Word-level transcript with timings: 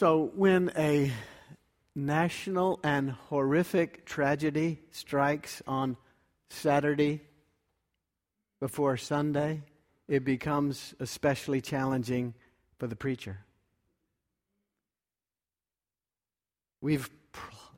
So, 0.00 0.30
when 0.34 0.72
a 0.78 1.12
national 1.94 2.80
and 2.82 3.10
horrific 3.10 4.06
tragedy 4.06 4.80
strikes 4.92 5.62
on 5.66 5.98
Saturday 6.48 7.20
before 8.60 8.96
Sunday, 8.96 9.60
it 10.08 10.24
becomes 10.24 10.94
especially 11.00 11.60
challenging 11.60 12.32
for 12.78 12.86
the 12.86 12.96
preacher. 12.96 13.40
We've, 16.80 17.10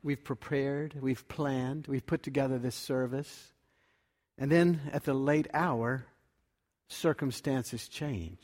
we've 0.01 0.23
prepared, 0.23 0.95
we've 1.01 1.27
planned, 1.27 1.87
we've 1.87 2.05
put 2.05 2.23
together 2.23 2.57
this 2.57 2.75
service, 2.75 3.51
and 4.37 4.49
then 4.49 4.79
at 4.93 5.03
the 5.03 5.13
late 5.13 5.49
hour, 5.53 6.05
circumstances 6.87 7.89
change. 7.89 8.39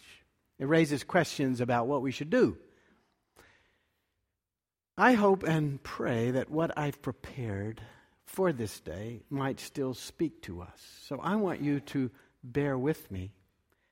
It 0.60 0.68
raises 0.68 1.06
questions 1.06 1.62
about 1.62 1.88
what 1.88 2.02
we 2.02 2.12
should 2.12 2.30
do. 2.30 2.58
I 5.00 5.14
hope 5.14 5.44
and 5.44 5.82
pray 5.82 6.32
that 6.32 6.52
what 6.52 6.78
I've 6.78 7.02
prepared 7.02 7.80
for 8.26 8.52
this 8.52 8.82
day 8.82 9.22
might 9.30 9.62
still 9.62 9.94
speak 9.94 10.42
to 10.42 10.62
us. 10.62 10.76
So 11.08 11.22
I 11.24 11.38
want 11.38 11.62
you 11.62 11.80
to 11.80 12.12
bear 12.44 12.78
with 12.78 13.10
me, 13.10 13.32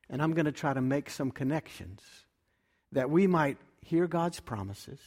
and 0.09 0.21
I'm 0.21 0.33
going 0.33 0.47
to 0.47 0.51
try 0.51 0.73
to 0.73 0.81
make 0.81 1.09
some 1.09 1.31
connections 1.31 2.01
that 2.91 3.09
we 3.09 3.25
might 3.25 3.57
hear 3.85 4.05
God's 4.05 4.41
promises, 4.41 4.99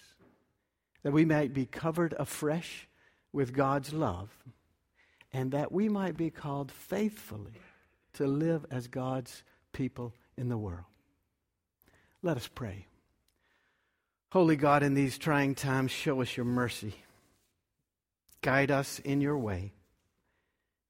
that 1.02 1.12
we 1.12 1.26
might 1.26 1.52
be 1.52 1.66
covered 1.66 2.14
afresh 2.18 2.88
with 3.30 3.52
God's 3.52 3.92
love, 3.92 4.30
and 5.34 5.52
that 5.52 5.70
we 5.70 5.90
might 5.90 6.16
be 6.16 6.30
called 6.30 6.72
faithfully 6.72 7.60
to 8.14 8.26
live 8.26 8.64
as 8.70 8.88
God's 8.88 9.42
people 9.72 10.14
in 10.38 10.48
the 10.48 10.56
world. 10.56 10.86
Let 12.22 12.38
us 12.38 12.48
pray. 12.48 12.86
Holy 14.30 14.54
God, 14.54 14.84
in 14.84 14.94
these 14.94 15.18
trying 15.18 15.56
times, 15.56 15.90
show 15.90 16.20
us 16.20 16.36
your 16.36 16.46
mercy. 16.46 16.94
Guide 18.42 18.70
us 18.70 19.00
in 19.00 19.20
your 19.20 19.36
way. 19.36 19.72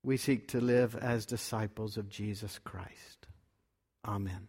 We 0.03 0.19
seek 0.19 0.49
to 0.49 0.61
live 0.61 0.95
as 0.95 1.25
disciples 1.25 1.97
of 1.97 2.11
Jesus 2.11 2.61
Christ. 2.63 3.27
Amen. 4.05 4.49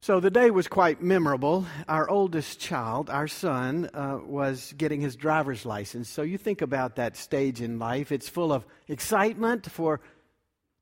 So 0.00 0.20
the 0.20 0.30
day 0.30 0.50
was 0.50 0.68
quite 0.68 1.02
memorable. 1.02 1.66
Our 1.86 2.08
oldest 2.08 2.58
child, 2.58 3.10
our 3.10 3.28
son, 3.28 3.90
uh, 3.92 4.18
was 4.24 4.72
getting 4.78 5.02
his 5.02 5.16
driver's 5.16 5.66
license. 5.66 6.08
So 6.08 6.22
you 6.22 6.38
think 6.38 6.62
about 6.62 6.96
that 6.96 7.18
stage 7.18 7.60
in 7.60 7.78
life. 7.78 8.10
It's 8.10 8.28
full 8.28 8.54
of 8.54 8.64
excitement 8.88 9.70
for 9.70 10.00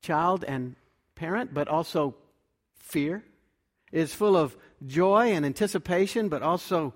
child 0.02 0.44
and 0.46 0.76
parent, 1.16 1.52
but 1.52 1.66
also 1.66 2.14
fear. 2.76 3.24
It's 3.90 4.14
full 4.14 4.36
of 4.36 4.56
joy 4.86 5.32
and 5.32 5.44
anticipation, 5.44 6.28
but 6.28 6.42
also 6.42 6.94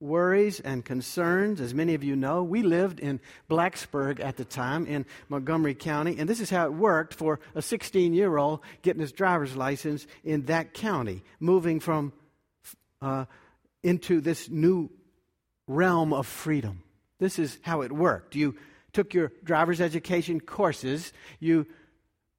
worries 0.00 0.60
and 0.60 0.84
concerns. 0.84 1.60
As 1.60 1.72
many 1.72 1.94
of 1.94 2.04
you 2.04 2.16
know, 2.16 2.42
we 2.42 2.62
lived 2.62 3.00
in 3.00 3.20
Blacksburg 3.48 4.20
at 4.20 4.36
the 4.36 4.44
time 4.44 4.86
in 4.86 5.06
Montgomery 5.28 5.74
County, 5.74 6.16
and 6.18 6.28
this 6.28 6.40
is 6.40 6.50
how 6.50 6.66
it 6.66 6.74
worked 6.74 7.14
for 7.14 7.40
a 7.54 7.62
16 7.62 8.12
year 8.12 8.36
old 8.36 8.60
getting 8.82 9.00
his 9.00 9.12
driver's 9.12 9.56
license 9.56 10.06
in 10.24 10.46
that 10.46 10.74
county, 10.74 11.22
moving 11.40 11.80
from 11.80 12.12
uh, 13.00 13.24
into 13.82 14.20
this 14.20 14.48
new 14.48 14.90
realm 15.66 16.12
of 16.12 16.26
freedom. 16.26 16.82
This 17.18 17.38
is 17.38 17.58
how 17.62 17.80
it 17.80 17.92
worked. 17.92 18.34
You 18.34 18.56
took 18.92 19.14
your 19.14 19.32
driver's 19.44 19.80
education 19.80 20.40
courses, 20.40 21.12
you 21.40 21.66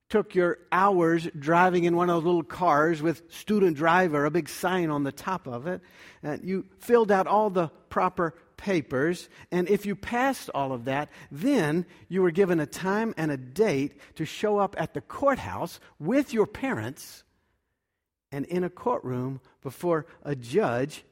took 0.09 0.36
your 0.36 0.59
hours 0.72 1.27
driving 1.38 1.83
in 1.83 1.95
one 1.95 2.09
of 2.09 2.16
those 2.16 2.25
little 2.25 2.44
cars 2.44 3.02
with 3.02 3.23
student 3.31 3.75
driver, 3.75 4.25
a 4.25 4.31
big 4.31 4.47
sign 4.47 4.89
on 4.89 5.03
the 5.03 5.11
top 5.11 5.47
of 5.47 5.67
it. 5.67 5.81
And 6.23 6.44
you 6.44 6.66
filled 6.80 7.11
out 7.11 7.27
all 7.27 7.50
the 7.50 7.67
proper 7.89 8.33
papers. 8.55 9.28
And 9.52 9.69
if 9.69 9.85
you 9.85 9.95
passed 9.95 10.50
all 10.53 10.72
of 10.72 10.85
that, 10.85 11.09
then 11.31 11.85
you 12.08 12.22
were 12.22 12.31
given 12.31 12.59
a 12.59 12.66
time 12.66 13.13
and 13.17 13.31
a 13.31 13.38
date 13.38 14.00
to 14.16 14.25
show 14.25 14.57
up 14.57 14.75
at 14.78 14.94
the 14.94 15.01
courthouse 15.01 15.79
with 16.00 16.34
your 16.34 16.47
parents 16.47 17.23
and 18.31 18.46
in 18.46 18.63
a 18.63 18.69
courtroom 18.69 19.41
before 19.62 20.06
a 20.23 20.35
judge 20.35 21.03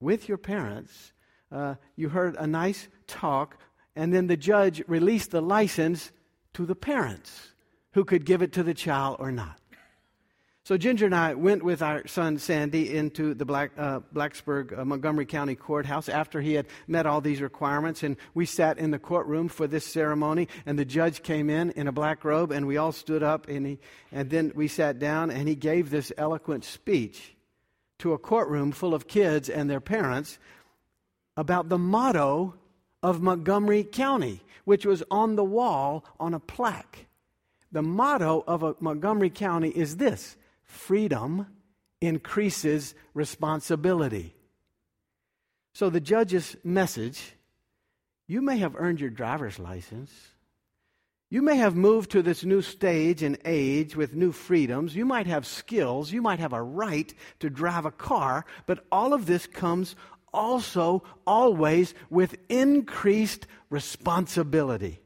with 0.00 0.28
your 0.28 0.38
parents. 0.38 1.12
Uh, 1.50 1.74
you 1.96 2.08
heard 2.08 2.34
a 2.36 2.46
nice 2.46 2.88
talk, 3.06 3.58
and 3.94 4.12
then 4.12 4.26
the 4.26 4.36
judge 4.36 4.82
released 4.88 5.30
the 5.30 5.42
license 5.42 6.10
to 6.54 6.64
the 6.64 6.74
parents 6.74 7.51
who 7.92 8.04
could 8.04 8.24
give 8.24 8.42
it 8.42 8.52
to 8.52 8.62
the 8.62 8.74
child 8.74 9.16
or 9.18 9.32
not. 9.32 9.58
So 10.64 10.76
Ginger 10.76 11.06
and 11.06 11.14
I 11.14 11.34
went 11.34 11.64
with 11.64 11.82
our 11.82 12.06
son 12.06 12.38
Sandy 12.38 12.94
into 12.94 13.34
the 13.34 13.44
Black, 13.44 13.72
uh, 13.76 13.98
Blacksburg, 14.14 14.78
uh, 14.78 14.84
Montgomery 14.84 15.26
County 15.26 15.56
Courthouse 15.56 16.08
after 16.08 16.40
he 16.40 16.54
had 16.54 16.66
met 16.86 17.04
all 17.04 17.20
these 17.20 17.40
requirements. 17.40 18.04
And 18.04 18.16
we 18.32 18.46
sat 18.46 18.78
in 18.78 18.92
the 18.92 18.98
courtroom 19.00 19.48
for 19.48 19.66
this 19.66 19.84
ceremony. 19.84 20.46
And 20.64 20.78
the 20.78 20.84
judge 20.84 21.24
came 21.24 21.50
in 21.50 21.72
in 21.72 21.88
a 21.88 21.92
black 21.92 22.24
robe, 22.24 22.52
and 22.52 22.68
we 22.68 22.76
all 22.76 22.92
stood 22.92 23.24
up. 23.24 23.48
And, 23.48 23.66
he, 23.66 23.78
and 24.12 24.30
then 24.30 24.52
we 24.54 24.68
sat 24.68 25.00
down, 25.00 25.32
and 25.32 25.48
he 25.48 25.56
gave 25.56 25.90
this 25.90 26.12
eloquent 26.16 26.64
speech 26.64 27.34
to 27.98 28.12
a 28.12 28.18
courtroom 28.18 28.70
full 28.70 28.94
of 28.94 29.08
kids 29.08 29.48
and 29.48 29.68
their 29.68 29.80
parents 29.80 30.38
about 31.36 31.70
the 31.70 31.78
motto 31.78 32.54
of 33.02 33.20
Montgomery 33.20 33.82
County, 33.82 34.40
which 34.64 34.86
was 34.86 35.02
on 35.10 35.34
the 35.34 35.44
wall 35.44 36.04
on 36.20 36.34
a 36.34 36.40
plaque. 36.40 37.06
The 37.72 37.82
motto 37.82 38.44
of 38.46 38.80
Montgomery 38.80 39.30
County 39.30 39.70
is 39.70 39.96
this 39.96 40.36
freedom 40.62 41.46
increases 42.00 42.94
responsibility. 43.14 44.34
So, 45.74 45.88
the 45.88 46.00
judge's 46.00 46.54
message 46.62 47.34
you 48.28 48.40
may 48.40 48.58
have 48.58 48.76
earned 48.76 49.00
your 49.00 49.10
driver's 49.10 49.58
license. 49.58 50.10
You 51.30 51.42
may 51.42 51.56
have 51.56 51.74
moved 51.74 52.10
to 52.10 52.22
this 52.22 52.44
new 52.44 52.62
stage 52.62 53.22
and 53.22 53.38
age 53.44 53.96
with 53.96 54.14
new 54.14 54.32
freedoms. 54.32 54.94
You 54.94 55.06
might 55.06 55.26
have 55.26 55.46
skills. 55.46 56.12
You 56.12 56.22
might 56.22 56.38
have 56.38 56.52
a 56.52 56.62
right 56.62 57.12
to 57.40 57.50
drive 57.50 57.86
a 57.86 57.90
car. 57.90 58.44
But 58.66 58.84
all 58.92 59.12
of 59.14 59.26
this 59.26 59.46
comes 59.46 59.96
also 60.32 61.02
always 61.26 61.94
with 62.10 62.36
increased 62.48 63.46
responsibility. 63.70 65.00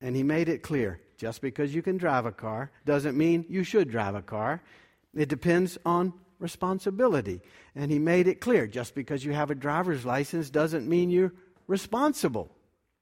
And 0.00 0.14
he 0.14 0.22
made 0.22 0.48
it 0.48 0.62
clear 0.62 1.00
just 1.18 1.42
because 1.42 1.74
you 1.74 1.82
can 1.82 1.98
drive 1.98 2.24
a 2.24 2.32
car 2.32 2.70
doesn't 2.86 3.18
mean 3.18 3.44
you 3.48 3.64
should 3.64 3.90
drive 3.90 4.14
a 4.14 4.22
car. 4.22 4.62
It 5.14 5.28
depends 5.28 5.76
on 5.84 6.14
responsibility. 6.38 7.42
And 7.74 7.90
he 7.90 7.98
made 7.98 8.28
it 8.28 8.40
clear 8.40 8.66
just 8.66 8.94
because 8.94 9.24
you 9.24 9.32
have 9.32 9.50
a 9.50 9.54
driver's 9.54 10.06
license 10.06 10.48
doesn't 10.48 10.88
mean 10.88 11.10
you're 11.10 11.34
responsible. 11.66 12.50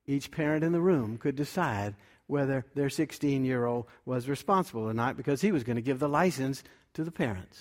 Each 0.06 0.30
parent 0.30 0.64
in 0.64 0.72
the 0.72 0.80
room 0.80 1.18
could 1.18 1.36
decide 1.36 1.94
whether 2.26 2.64
their 2.74 2.90
16 2.90 3.44
year 3.44 3.66
old 3.66 3.86
was 4.04 4.28
responsible 4.28 4.82
or 4.82 4.94
not 4.94 5.16
because 5.16 5.42
he 5.42 5.52
was 5.52 5.62
going 5.62 5.76
to 5.76 5.82
give 5.82 5.98
the 5.98 6.08
license 6.08 6.64
to 6.94 7.04
the 7.04 7.12
parents. 7.12 7.60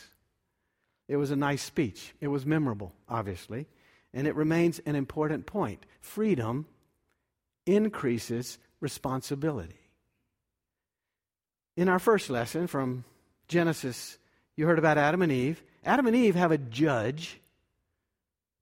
It 1.07 1.17
was 1.17 1.31
a 1.31 1.35
nice 1.35 1.61
speech. 1.61 2.15
It 2.21 2.29
was 2.29 2.45
memorable, 2.45 2.93
obviously, 3.07 3.67
and 4.13 4.25
it 4.25 4.35
remains 4.35 4.79
an 4.85 4.95
important 4.95 5.45
point. 5.45 5.85
Freedom 6.01 6.65
increases 7.65 8.57
responsibility. 8.79 9.84
In 11.77 11.89
our 11.89 11.99
first 11.99 12.29
lesson 12.29 12.67
from 12.67 13.03
Genesis, 13.47 14.17
you 14.55 14.65
heard 14.65 14.79
about 14.79 14.97
Adam 14.97 15.21
and 15.21 15.31
Eve. 15.31 15.61
Adam 15.83 16.07
and 16.07 16.15
Eve 16.15 16.35
have 16.35 16.51
a 16.51 16.57
judge 16.57 17.39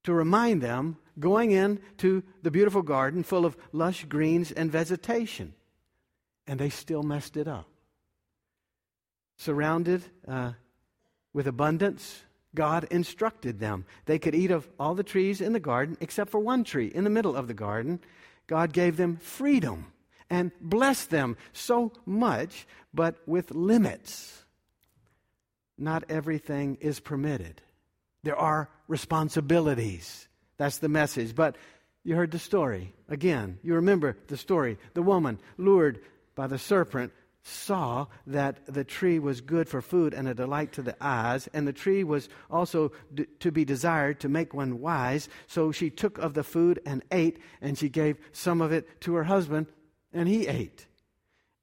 to 0.02 0.12
remind 0.12 0.60
them 0.60 0.96
going 1.18 1.52
into 1.52 2.22
the 2.42 2.50
beautiful 2.50 2.82
garden 2.82 3.22
full 3.22 3.46
of 3.46 3.56
lush 3.72 4.04
greens 4.04 4.50
and 4.50 4.70
vegetation. 4.70 5.54
And 6.46 6.58
they 6.58 6.70
still 6.70 7.02
messed 7.02 7.36
it 7.36 7.46
up. 7.46 7.68
Surrounded 9.36 10.02
uh, 10.26 10.52
with 11.32 11.46
abundance, 11.46 12.22
God 12.54 12.86
instructed 12.90 13.60
them. 13.60 13.84
They 14.06 14.18
could 14.18 14.34
eat 14.34 14.50
of 14.50 14.68
all 14.78 14.94
the 14.94 15.02
trees 15.02 15.40
in 15.40 15.52
the 15.52 15.60
garden 15.60 15.96
except 16.00 16.30
for 16.30 16.40
one 16.40 16.64
tree 16.64 16.88
in 16.88 17.04
the 17.04 17.10
middle 17.10 17.36
of 17.36 17.46
the 17.46 17.54
garden. 17.54 18.00
God 18.46 18.72
gave 18.72 18.96
them 18.96 19.16
freedom 19.16 19.92
and 20.34 20.50
bless 20.60 21.04
them 21.04 21.36
so 21.52 21.92
much, 22.04 22.66
but 22.92 23.14
with 23.24 23.52
limits. 23.52 24.44
Not 25.78 26.02
everything 26.08 26.76
is 26.80 26.98
permitted. 26.98 27.62
There 28.24 28.36
are 28.36 28.68
responsibilities. 28.88 30.26
That's 30.56 30.78
the 30.78 30.88
message. 30.88 31.36
But 31.36 31.56
you 32.02 32.16
heard 32.16 32.32
the 32.32 32.40
story. 32.40 32.94
Again, 33.08 33.60
you 33.62 33.74
remember 33.74 34.16
the 34.26 34.36
story. 34.36 34.76
The 34.94 35.02
woman, 35.02 35.38
lured 35.56 36.00
by 36.34 36.48
the 36.48 36.58
serpent, 36.58 37.12
saw 37.44 38.06
that 38.26 38.66
the 38.66 38.82
tree 38.82 39.20
was 39.20 39.40
good 39.40 39.68
for 39.68 39.82
food 39.82 40.14
and 40.14 40.26
a 40.26 40.34
delight 40.34 40.72
to 40.72 40.82
the 40.82 40.96
eyes, 41.00 41.48
and 41.54 41.68
the 41.68 41.72
tree 41.72 42.02
was 42.02 42.28
also 42.50 42.90
d- 43.12 43.26
to 43.38 43.52
be 43.52 43.64
desired 43.64 44.18
to 44.18 44.28
make 44.28 44.52
one 44.52 44.80
wise. 44.80 45.28
So 45.46 45.70
she 45.70 45.90
took 45.90 46.18
of 46.18 46.34
the 46.34 46.42
food 46.42 46.80
and 46.84 47.04
ate, 47.12 47.38
and 47.60 47.78
she 47.78 47.88
gave 47.88 48.16
some 48.32 48.60
of 48.60 48.72
it 48.72 49.00
to 49.02 49.14
her 49.14 49.24
husband, 49.24 49.66
and 50.14 50.28
he 50.28 50.46
ate. 50.46 50.86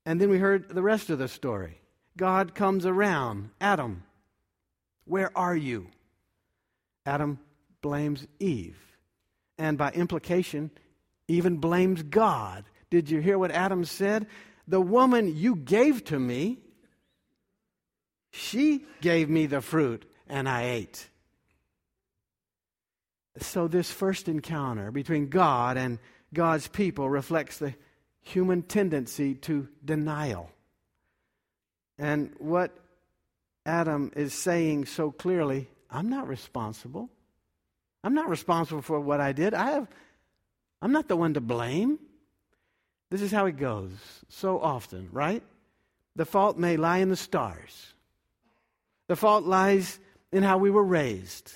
And 0.06 0.20
then 0.20 0.30
we 0.30 0.38
heard 0.38 0.70
the 0.70 0.84
rest 0.84 1.10
of 1.10 1.20
the 1.20 1.28
story. 1.28 1.82
God 2.18 2.54
comes 2.54 2.86
around. 2.86 3.50
Adam, 3.60 4.04
where 5.06 5.36
are 5.36 5.56
you? 5.56 5.88
Adam 7.06 7.40
blames 7.82 8.28
Eve. 8.40 8.78
And 9.58 9.78
by 9.78 9.92
implication, 9.92 10.72
even 11.28 11.58
blames 11.58 12.04
God. 12.04 12.66
Did 12.90 13.10
you 13.10 13.22
hear 13.22 13.38
what 13.38 13.52
Adam 13.52 13.86
said? 13.86 14.28
The 14.68 14.82
woman 14.82 15.36
you 15.36 15.56
gave 15.56 16.04
to 16.06 16.20
me, 16.20 16.60
she 18.32 18.86
gave 19.02 19.30
me 19.30 19.46
the 19.46 19.62
fruit 19.62 20.06
and 20.28 20.48
I 20.48 20.64
ate. 20.64 21.08
So, 23.40 23.68
this 23.68 23.90
first 23.90 24.28
encounter 24.28 24.92
between 24.92 25.30
God 25.30 25.78
and 25.78 26.00
God's 26.34 26.68
people 26.68 27.10
reflects 27.10 27.58
the 27.58 27.74
human 28.22 28.62
tendency 28.62 29.36
to 29.36 29.68
denial. 29.84 30.50
And 31.98 32.34
what 32.40 32.72
Adam 33.66 34.12
is 34.16 34.34
saying 34.34 34.86
so 34.86 35.12
clearly 35.12 35.68
I'm 35.90 36.10
not 36.10 36.28
responsible. 36.28 37.10
I'm 38.04 38.14
not 38.14 38.30
responsible 38.30 38.82
for 38.82 39.00
what 39.00 39.20
I 39.20 39.34
did. 39.34 39.54
I 39.54 39.72
have, 39.72 39.88
I'm 40.82 40.92
not 40.92 41.08
the 41.08 41.18
one 41.18 41.34
to 41.34 41.42
blame. 41.42 42.00
This 43.10 43.22
is 43.22 43.32
how 43.32 43.46
it 43.46 43.58
goes 43.58 43.92
so 44.30 44.60
often, 44.60 45.10
right? 45.12 45.44
The 46.16 46.26
fault 46.26 46.58
may 46.58 46.78
lie 46.78 47.00
in 47.00 47.10
the 47.10 47.16
stars. 47.16 47.94
The 49.08 49.16
fault 49.18 49.44
lies 49.44 50.00
in 50.32 50.44
how 50.44 50.58
we 50.58 50.72
were 50.72 50.84
raised. 50.84 51.52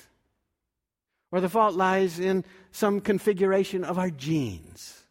Or 1.32 1.40
the 1.40 1.48
fault 1.48 1.74
lies 1.74 2.20
in 2.20 2.44
some 2.70 3.00
configuration 3.00 3.82
of 3.84 3.98
our 3.98 4.10
genes. 4.10 5.05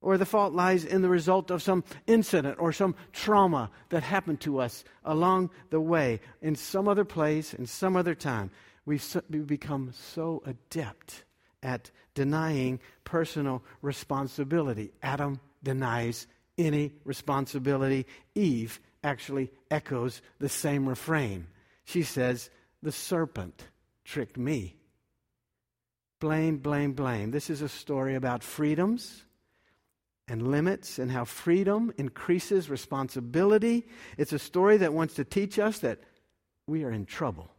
Or 0.00 0.18
the 0.18 0.26
fault 0.26 0.52
lies 0.52 0.84
in 0.84 1.02
the 1.02 1.08
result 1.08 1.50
of 1.50 1.62
some 1.62 1.82
incident 2.06 2.58
or 2.60 2.72
some 2.72 2.94
trauma 3.12 3.70
that 3.88 4.02
happened 4.02 4.40
to 4.42 4.60
us 4.60 4.84
along 5.04 5.50
the 5.70 5.80
way 5.80 6.20
in 6.42 6.54
some 6.54 6.86
other 6.86 7.04
place, 7.04 7.54
in 7.54 7.66
some 7.66 7.96
other 7.96 8.14
time. 8.14 8.50
We've, 8.84 9.04
become 9.46 9.92
so 9.92 10.42
adept 10.46 11.24
at 11.62 11.90
denying 12.14 12.78
personal 13.04 13.64
responsibility. 13.82 14.92
Adam 15.02 15.40
denies 15.62 16.28
any 16.56 16.92
responsibility. 17.04 18.06
Eve 18.34 18.80
actually 19.02 19.50
echoes 19.70 20.22
the 20.38 20.48
same 20.48 20.88
refrain. 20.88 21.48
She 21.84 22.02
says, 22.02 22.50
The 22.82 22.92
serpent 22.92 23.64
tricked 24.04 24.36
me. 24.36 24.76
Blame, 26.20 26.58
blame, 26.58 26.92
blame. 26.92 27.30
This 27.30 27.50
is 27.50 27.60
a 27.60 27.68
story 27.68 28.14
about 28.14 28.42
freedoms 28.42 29.24
and 30.28 30.50
limits 30.50 30.98
and 30.98 31.10
how 31.10 31.24
freedom 31.24 31.92
increases 31.96 32.68
responsibility. 32.68 33.86
It's 34.16 34.32
a 34.32 34.38
story 34.38 34.76
that 34.78 34.92
wants 34.92 35.14
to 35.14 35.24
teach 35.24 35.58
us 35.58 35.78
that 35.80 36.00
we 36.66 36.84
are 36.84 36.90
in 36.90 37.06
trouble 37.06 37.50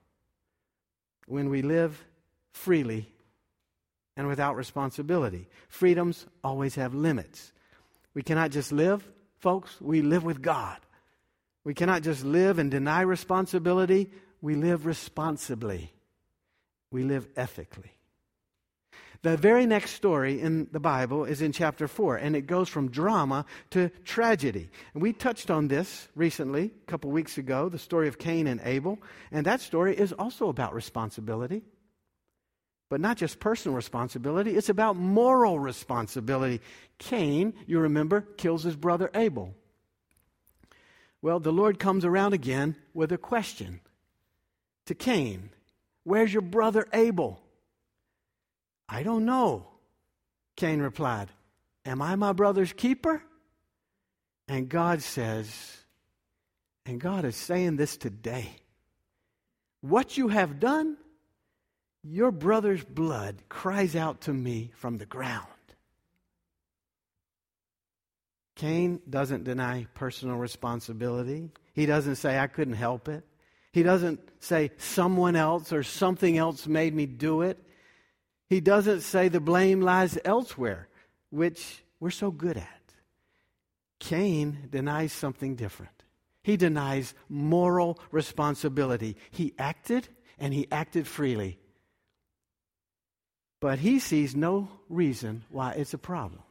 when 1.28 1.50
we 1.50 1.62
live 1.62 2.06
freely 2.52 3.12
and 4.16 4.28
without 4.28 4.56
responsibility. 4.56 5.48
Freedoms 5.70 6.26
always 6.44 6.76
have 6.76 6.94
limits. 6.94 7.54
We 8.14 8.24
cannot 8.24 8.52
just 8.52 8.72
live, 8.72 9.08
folks, 9.38 9.80
we 9.80 10.02
live 10.02 10.24
with 10.24 10.42
God. 10.42 10.78
We 11.64 11.74
cannot 11.74 12.02
just 12.02 12.24
live 12.24 12.60
and 12.60 12.72
deny 12.72 13.02
responsibility, 13.02 14.10
we 14.42 14.56
live 14.56 14.86
responsibly. 14.86 15.94
We 16.92 17.04
live 17.04 17.28
ethically. 17.36 17.97
The 19.24 19.36
very 19.36 19.66
next 19.66 19.92
story 19.92 20.40
in 20.40 20.68
the 20.72 20.80
Bible 20.80 21.26
is 21.26 21.42
in 21.42 21.52
chapter 21.52 21.88
4, 21.88 22.18
and 22.18 22.36
it 22.36 22.42
goes 22.48 22.70
from 22.70 22.92
drama 22.92 23.46
to 23.72 23.90
tragedy. 24.06 24.70
And 24.94 25.02
we 25.02 25.14
touched 25.14 25.50
on 25.50 25.68
this 25.68 26.08
recently, 26.16 26.66
a 26.66 26.92
couple 26.92 27.10
weeks 27.10 27.38
ago, 27.38 27.70
the 27.70 27.80
story 27.80 28.08
of 28.08 28.20
Cain 28.20 28.48
and 28.48 28.62
Abel. 28.64 29.00
And 29.32 29.46
that 29.46 29.62
story 29.62 29.98
is 29.98 30.14
also 30.14 30.50
about 30.50 30.74
responsibility. 30.74 31.64
But 32.90 33.02
not 33.02 33.18
just 33.18 33.40
personal 33.40 33.76
responsibility, 33.76 34.56
it's 34.56 34.70
about 34.70 34.96
moral 34.96 35.60
responsibility. 35.60 36.62
Cain, 37.00 37.54
you 37.66 37.80
remember, 37.80 38.22
kills 38.38 38.64
his 38.64 38.76
brother 38.76 39.10
Abel. 39.14 39.54
Well, 41.22 41.40
the 41.40 41.52
Lord 41.52 41.80
comes 41.80 42.06
around 42.06 42.34
again 42.34 42.76
with 42.94 43.12
a 43.12 43.18
question 43.18 43.82
to 44.86 44.96
Cain 44.96 45.50
Where's 46.04 46.32
your 46.32 46.44
brother 46.44 46.88
Abel? 46.94 47.42
I 48.90 49.04
don't 49.04 49.26
know. 49.26 49.68
Cain 50.56 50.82
replied, 50.82 51.30
Am 51.86 52.02
I 52.02 52.16
my 52.16 52.34
brother's 52.34 52.74
keeper? 52.74 53.22
And 54.48 54.70
God 54.70 55.02
says, 55.02 55.78
and 56.86 57.02
God 57.02 57.26
is 57.26 57.36
saying 57.36 57.76
this 57.76 57.98
today 57.98 58.50
what 59.82 60.18
you 60.18 60.30
have 60.30 60.60
done, 60.60 60.98
your 62.04 62.32
brother's 62.32 62.84
blood 62.84 63.44
cries 63.50 63.96
out 63.96 64.22
to 64.22 64.34
me 64.34 64.72
from 64.76 64.98
the 64.98 65.06
ground. 65.06 65.46
Cain 68.56 69.00
doesn't 69.08 69.44
deny 69.44 69.86
personal 69.94 70.38
responsibility. 70.38 71.52
He 71.74 71.86
doesn't 71.86 72.16
say, 72.16 72.40
I 72.40 72.48
couldn't 72.48 72.74
help 72.74 73.08
it. 73.08 73.24
He 73.72 73.84
doesn't 73.84 74.20
say, 74.40 74.72
someone 74.78 75.36
else 75.36 75.72
or 75.72 75.84
something 75.84 76.38
else 76.38 76.66
made 76.66 76.96
me 76.96 77.06
do 77.06 77.44
it. 77.44 77.64
He 78.50 78.62
doesn't 78.62 79.02
say 79.02 79.28
the 79.28 79.42
blame 79.42 79.82
lies 79.82 80.18
elsewhere, 80.24 80.88
which 81.30 81.84
we're 82.00 82.12
so 82.12 82.32
good 82.32 82.58
at. 82.58 82.94
Cain 84.00 84.70
denies 84.72 85.12
something 85.12 85.56
different. 85.56 86.04
He 86.44 86.56
denies 86.56 87.14
moral 87.28 88.00
responsibility. 88.12 89.18
He 89.32 89.54
acted 89.60 90.08
and 90.40 90.54
he 90.54 90.68
acted 90.72 91.08
freely. 91.08 91.60
But 93.60 93.80
he 93.80 94.00
sees 94.00 94.36
no 94.36 94.70
reason 94.88 95.44
why 95.50 95.72
it's 95.72 95.94
a 95.94 95.98
problem. 95.98 96.44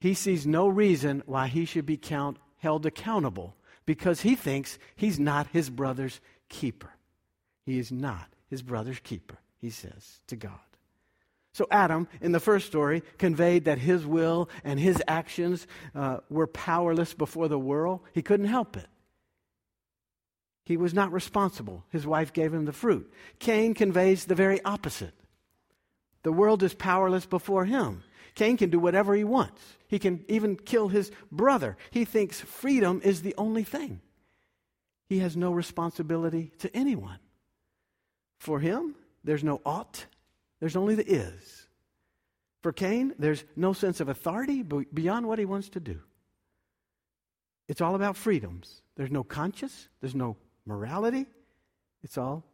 He 0.00 0.12
sees 0.12 0.46
no 0.46 0.68
reason 0.68 1.22
why 1.24 1.46
he 1.46 1.64
should 1.64 1.86
be 1.86 1.96
count, 1.96 2.36
held 2.58 2.84
accountable 2.84 3.56
because 3.86 4.20
he 4.20 4.34
thinks 4.34 4.78
he's 4.96 5.18
not 5.18 5.46
his 5.46 5.70
brother's 5.70 6.20
keeper. 6.48 6.90
He 7.64 7.78
is 7.78 7.90
not 7.90 8.26
his 8.50 8.60
brother's 8.60 9.00
keeper 9.00 9.38
he 9.60 9.70
says 9.70 10.20
to 10.28 10.36
God. 10.36 10.58
So, 11.52 11.66
Adam, 11.70 12.06
in 12.20 12.32
the 12.32 12.40
first 12.40 12.66
story, 12.66 13.02
conveyed 13.16 13.64
that 13.64 13.78
his 13.78 14.06
will 14.06 14.48
and 14.62 14.78
his 14.78 15.02
actions 15.08 15.66
uh, 15.94 16.18
were 16.30 16.46
powerless 16.46 17.14
before 17.14 17.48
the 17.48 17.58
world. 17.58 18.00
He 18.12 18.22
couldn't 18.22 18.46
help 18.46 18.76
it. 18.76 18.86
He 20.64 20.76
was 20.76 20.94
not 20.94 21.12
responsible. 21.12 21.82
His 21.90 22.06
wife 22.06 22.32
gave 22.32 22.52
him 22.52 22.66
the 22.66 22.72
fruit. 22.72 23.12
Cain 23.38 23.74
conveys 23.74 24.26
the 24.26 24.34
very 24.34 24.62
opposite. 24.64 25.14
The 26.22 26.32
world 26.32 26.62
is 26.62 26.74
powerless 26.74 27.26
before 27.26 27.64
him. 27.64 28.02
Cain 28.34 28.56
can 28.56 28.70
do 28.70 28.78
whatever 28.78 29.14
he 29.14 29.24
wants. 29.24 29.60
He 29.88 29.98
can 29.98 30.24
even 30.28 30.56
kill 30.56 30.88
his 30.88 31.10
brother. 31.32 31.76
He 31.90 32.04
thinks 32.04 32.40
freedom 32.40 33.00
is 33.02 33.22
the 33.22 33.34
only 33.38 33.64
thing. 33.64 34.00
He 35.08 35.20
has 35.20 35.36
no 35.36 35.50
responsibility 35.50 36.52
to 36.58 36.76
anyone. 36.76 37.18
For 38.38 38.60
him, 38.60 38.94
there's 39.24 39.44
no 39.44 39.60
ought, 39.64 40.06
there's 40.60 40.76
only 40.76 40.94
the 40.94 41.06
is. 41.06 41.66
For 42.62 42.72
Cain, 42.72 43.14
there's 43.18 43.44
no 43.56 43.72
sense 43.72 44.00
of 44.00 44.08
authority 44.08 44.62
beyond 44.62 45.26
what 45.26 45.38
he 45.38 45.44
wants 45.44 45.68
to 45.70 45.80
do. 45.80 46.00
It's 47.68 47.80
all 47.80 47.94
about 47.94 48.16
freedoms. 48.16 48.82
There's 48.96 49.10
no 49.10 49.22
conscience, 49.22 49.88
there's 50.00 50.14
no 50.14 50.36
morality. 50.66 51.26
It's 52.02 52.18
all 52.18 52.44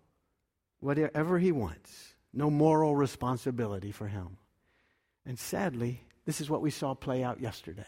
whatever 0.81 1.39
he 1.39 1.53
wants. 1.53 2.15
No 2.33 2.51
moral 2.51 2.97
responsibility 2.97 3.93
for 3.93 4.09
him. 4.09 4.39
And 5.25 5.39
sadly, 5.39 6.03
this 6.27 6.41
is 6.41 6.51
what 6.51 6.63
we 6.63 6.71
saw 6.71 6.95
play 6.95 7.23
out 7.23 7.41
yesterday. 7.41 7.87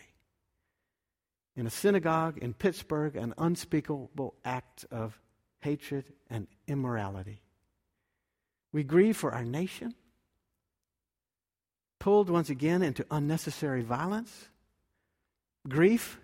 In 1.56 1.66
a 1.66 1.70
synagogue 1.70 2.38
in 2.38 2.54
Pittsburgh, 2.54 3.16
an 3.16 3.34
unspeakable 3.38 4.34
act 4.44 4.84
of 4.90 5.18
hatred 5.60 6.04
and 6.30 6.46
immorality. 6.66 7.42
We 8.76 8.84
grieve 8.84 9.16
for 9.16 9.32
our 9.32 9.42
nation, 9.42 9.94
pulled 11.98 12.28
once 12.28 12.50
again 12.50 12.82
into 12.82 13.06
unnecessary 13.10 13.80
violence. 13.80 14.50
Grief, 15.66 16.20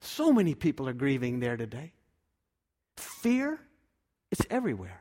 so 0.00 0.32
many 0.32 0.54
people 0.54 0.88
are 0.88 0.92
grieving 0.92 1.40
there 1.40 1.56
today. 1.56 1.90
Fear, 2.96 3.58
it's 4.30 4.46
everywhere. 4.48 5.00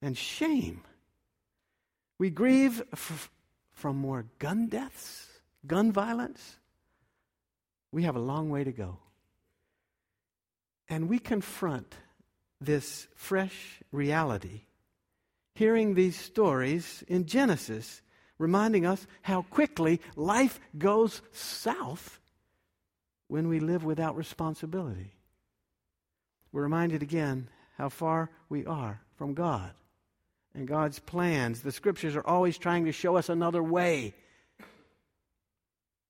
And 0.00 0.16
shame. 0.16 0.80
We 2.18 2.30
grieve 2.30 2.82
f- 2.94 3.30
from 3.74 3.98
more 3.98 4.24
gun 4.38 4.68
deaths, 4.68 5.26
gun 5.66 5.92
violence. 5.92 6.56
We 7.92 8.04
have 8.04 8.16
a 8.16 8.20
long 8.20 8.48
way 8.48 8.64
to 8.64 8.72
go. 8.72 9.00
And 10.88 11.10
we 11.10 11.18
confront 11.18 11.94
this 12.58 13.06
fresh 13.14 13.82
reality 13.92 14.62
hearing 15.58 15.94
these 15.94 16.16
stories 16.16 17.02
in 17.08 17.26
Genesis, 17.26 18.00
reminding 18.38 18.86
us 18.86 19.04
how 19.22 19.42
quickly 19.42 20.00
life 20.14 20.60
goes 20.78 21.20
south 21.32 22.20
when 23.26 23.48
we 23.48 23.58
live 23.58 23.82
without 23.82 24.16
responsibility. 24.16 25.10
We're 26.52 26.62
reminded 26.62 27.02
again 27.02 27.48
how 27.76 27.88
far 27.88 28.30
we 28.48 28.66
are 28.66 29.00
from 29.16 29.34
God 29.34 29.72
and 30.54 30.68
God's 30.68 31.00
plans. 31.00 31.60
The 31.62 31.72
scriptures 31.72 32.14
are 32.14 32.26
always 32.26 32.56
trying 32.56 32.84
to 32.84 32.92
show 32.92 33.16
us 33.16 33.28
another 33.28 33.62
way, 33.62 34.14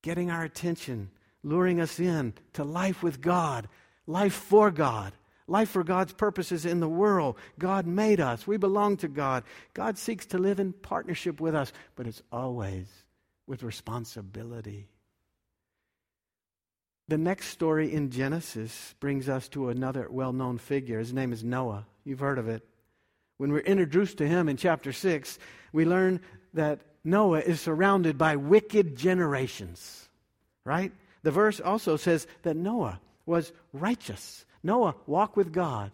getting 0.03 0.31
our 0.31 0.45
attention, 0.45 1.11
luring 1.43 1.81
us 1.81 1.99
in 1.99 2.35
to 2.53 2.65
life 2.65 3.03
with 3.03 3.23
God, 3.23 3.67
life 4.07 4.35
for 4.35 4.71
God, 4.71 5.15
life 5.49 5.71
for 5.71 5.83
God's 5.83 6.13
purposes 6.13 6.65
in 6.65 6.81
the 6.81 6.89
world. 6.89 7.37
God 7.59 7.87
made 7.87 8.21
us, 8.21 8.47
we 8.47 8.57
belong 8.57 8.97
to 8.99 9.09
God. 9.09 9.43
God 9.75 9.99
seeks 9.99 10.27
to 10.27 10.39
live 10.39 10.61
in 10.61 10.73
partnership 10.73 11.41
with 11.41 11.55
us, 11.55 11.73
but 11.97 12.07
it's 12.07 12.23
always 12.31 12.87
with 13.47 13.63
responsibility. 13.63 14.89
The 17.09 17.19
next 17.19 17.49
story 17.49 17.93
in 17.93 18.11
Genesis 18.11 18.95
brings 19.01 19.31
us 19.31 19.49
to 19.49 19.71
another 19.71 20.07
well 20.11 20.35
known 20.35 20.59
figure. 20.59 20.99
His 20.99 21.15
name 21.15 21.33
is 21.33 21.43
Noah. 21.43 21.87
You've 22.05 22.21
heard 22.21 22.39
of 22.39 22.49
it. 22.49 22.63
When 23.39 23.51
we're 23.51 23.61
introduced 23.61 24.19
to 24.19 24.29
him 24.29 24.49
in 24.49 24.59
chapter 24.59 24.93
6, 24.93 25.39
we 25.73 25.87
learn 25.87 26.21
that 26.55 26.81
Noah 27.05 27.41
is 27.41 27.61
surrounded 27.61 28.19
by 28.19 28.37
wicked 28.37 28.97
generations, 28.97 30.09
right? 30.65 30.93
The 31.23 31.31
verse 31.31 31.61
also 31.61 31.97
says 31.97 32.27
that 32.43 32.57
Noah 32.57 33.01
was 33.25 33.53
righteous. 33.73 34.45
Noah 34.63 34.97
walked 35.07 35.37
with 35.37 35.53
God. 35.53 35.93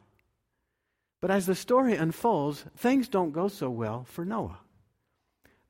But 1.20 1.30
as 1.30 1.46
the 1.46 1.54
story 1.54 1.94
unfolds, 1.96 2.64
things 2.76 3.08
don't 3.08 3.32
go 3.32 3.48
so 3.48 3.70
well 3.70 4.04
for 4.04 4.24
Noah. 4.24 4.58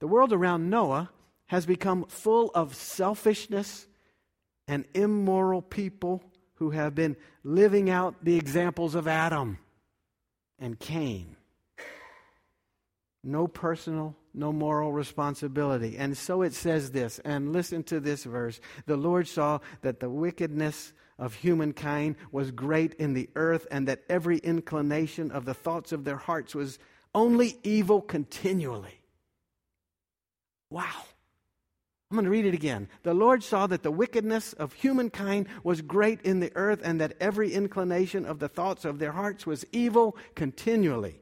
The 0.00 0.08
world 0.08 0.32
around 0.32 0.68
Noah 0.68 1.10
has 1.46 1.66
become 1.66 2.06
full 2.06 2.50
of 2.54 2.74
selfishness 2.74 3.86
and 4.66 4.84
immoral 4.94 5.62
people 5.62 6.22
who 6.54 6.70
have 6.70 6.94
been 6.94 7.16
living 7.42 7.90
out 7.90 8.16
the 8.24 8.36
examples 8.36 8.94
of 8.94 9.06
Adam 9.06 9.58
and 10.58 10.78
Cain. 10.78 11.36
No 13.22 13.46
personal, 13.46 14.16
no 14.34 14.52
moral 14.52 14.92
responsibility. 14.92 15.96
And 15.96 16.16
so 16.16 16.42
it 16.42 16.52
says 16.52 16.90
this, 16.90 17.18
and 17.24 17.52
listen 17.52 17.82
to 17.84 18.00
this 18.00 18.24
verse. 18.24 18.60
The 18.86 18.96
Lord 18.96 19.28
saw 19.28 19.60
that 19.82 20.00
the 20.00 20.10
wickedness 20.10 20.92
of 21.18 21.34
humankind 21.34 22.16
was 22.32 22.50
great 22.50 22.94
in 22.94 23.14
the 23.14 23.28
earth, 23.36 23.66
and 23.70 23.88
that 23.88 24.02
every 24.08 24.38
inclination 24.38 25.30
of 25.30 25.44
the 25.44 25.54
thoughts 25.54 25.92
of 25.92 26.04
their 26.04 26.16
hearts 26.16 26.54
was 26.54 26.78
only 27.14 27.58
evil 27.62 28.00
continually. 28.00 29.00
Wow. 30.70 31.04
I'm 32.10 32.16
going 32.16 32.24
to 32.24 32.30
read 32.30 32.46
it 32.46 32.54
again. 32.54 32.88
The 33.02 33.14
Lord 33.14 33.42
saw 33.42 33.66
that 33.66 33.82
the 33.82 33.90
wickedness 33.90 34.52
of 34.52 34.72
humankind 34.72 35.48
was 35.62 35.80
great 35.80 36.20
in 36.22 36.40
the 36.40 36.52
earth, 36.54 36.80
and 36.84 37.00
that 37.00 37.16
every 37.20 37.52
inclination 37.52 38.24
of 38.24 38.38
the 38.38 38.48
thoughts 38.48 38.84
of 38.84 38.98
their 38.98 39.12
hearts 39.12 39.46
was 39.46 39.64
evil 39.72 40.16
continually. 40.34 41.20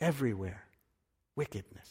Everywhere, 0.00 0.64
wickedness. 1.36 1.83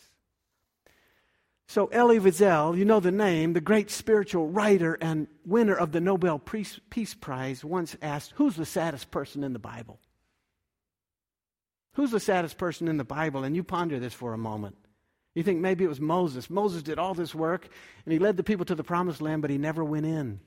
So, 1.73 1.87
Elie 1.87 2.19
Wiesel, 2.19 2.77
you 2.77 2.85
know 2.85 2.99
the 2.99 3.11
name, 3.11 3.53
the 3.53 3.59
great 3.59 3.89
spiritual 3.89 4.47
writer 4.47 4.93
and 5.01 5.25
winner 5.43 5.73
of 5.73 5.91
the 5.91 5.99
Nobel 5.99 6.37
Peace 6.37 7.15
Prize, 7.15 7.65
once 7.65 7.97
asked, 7.99 8.33
Who's 8.35 8.55
the 8.55 8.63
saddest 8.63 9.09
person 9.09 9.43
in 9.43 9.53
the 9.53 9.59
Bible? 9.59 9.99
Who's 11.93 12.11
the 12.11 12.19
saddest 12.19 12.59
person 12.59 12.87
in 12.87 12.97
the 12.97 13.03
Bible? 13.03 13.43
And 13.43 13.55
you 13.55 13.63
ponder 13.63 13.99
this 13.99 14.13
for 14.13 14.35
a 14.35 14.37
moment. 14.37 14.75
You 15.33 15.41
think 15.41 15.61
maybe 15.61 15.83
it 15.83 15.87
was 15.87 15.99
Moses. 15.99 16.47
Moses 16.47 16.83
did 16.83 16.99
all 16.99 17.15
this 17.15 17.33
work 17.33 17.67
and 18.05 18.13
he 18.13 18.19
led 18.19 18.37
the 18.37 18.43
people 18.43 18.65
to 18.65 18.75
the 18.75 18.83
promised 18.83 19.19
land, 19.19 19.41
but 19.41 19.49
he 19.49 19.57
never 19.57 19.83
went 19.83 20.05
in. 20.05 20.41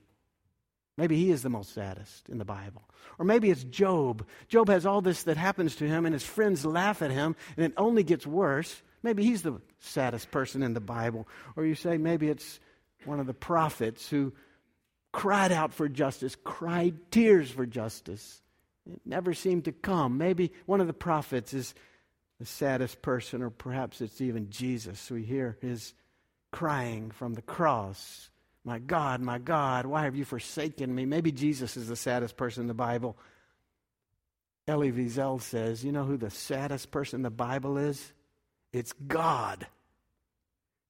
Maybe 0.97 1.17
he 1.17 1.33
is 1.33 1.43
the 1.43 1.51
most 1.51 1.75
saddest 1.75 2.29
in 2.29 2.39
the 2.39 2.45
Bible. 2.45 2.89
Or 3.19 3.25
maybe 3.25 3.51
it's 3.51 3.65
Job. 3.65 4.25
Job 4.47 4.69
has 4.69 4.87
all 4.87 5.01
this 5.01 5.25
that 5.25 5.37
happens 5.37 5.75
to 5.77 5.89
him, 5.89 6.07
and 6.07 6.13
his 6.13 6.23
friends 6.23 6.65
laugh 6.65 7.03
at 7.03 7.11
him, 7.11 7.35
and 7.57 7.67
it 7.67 7.73
only 7.77 8.05
gets 8.05 8.29
worse. 8.29 8.81
Maybe 9.07 9.23
he's 9.23 9.43
the 9.43 9.61
saddest 9.79 10.33
person 10.33 10.65
in 10.65 10.75
the 10.75 10.81
Bible. 10.81 11.29
Or 11.55 11.65
you 11.65 11.77
say 11.77 11.97
maybe 11.97 12.29
it's 12.29 12.59
one 13.05 13.21
of 13.21 13.29
the 13.29 13.35
prophets 13.35 14.09
who 14.09 14.33
cried 15.13 15.53
out 15.53 15.73
for 15.73 15.89
justice, 15.89 16.37
cried 16.43 17.13
tears 17.13 17.49
for 17.49 17.67
justice. 17.67 18.43
It 18.85 19.01
never 19.05 19.33
seemed 19.33 19.67
to 19.67 19.73
come. 19.73 20.19
Maybe 20.19 20.51
one 20.67 20.81
of 20.81 20.89
the 20.89 20.93
prophets 20.93 21.55
is 21.55 21.73
the 22.41 22.47
saddest 22.47 23.01
person, 23.01 23.43
or 23.43 23.51
perhaps 23.51 24.01
it's 24.01 24.21
even 24.21 24.51
Jesus. 24.51 25.09
We 25.09 25.23
hear 25.23 25.57
his 25.61 25.95
crying 26.51 27.13
from 27.13 27.35
the 27.35 27.43
cross 27.43 28.29
My 28.65 28.81
God, 28.81 29.21
my 29.21 29.39
God, 29.39 29.87
why 29.87 30.03
have 30.03 30.17
you 30.17 30.25
forsaken 30.25 30.93
me? 30.93 31.07
Maybe 31.07 31.31
Jesus 31.31 31.77
is 31.77 31.87
the 31.87 31.95
saddest 31.95 32.37
person 32.37 32.63
in 32.63 32.67
the 32.67 32.75
Bible. 32.75 33.17
Elie 34.67 34.91
Wiesel 34.91 35.41
says, 35.41 35.85
You 35.85 35.93
know 35.93 36.03
who 36.03 36.17
the 36.17 36.31
saddest 36.31 36.91
person 36.91 37.19
in 37.19 37.23
the 37.23 37.31
Bible 37.31 37.79
is? 37.79 38.13
It's 38.77 38.93
God. 38.93 39.67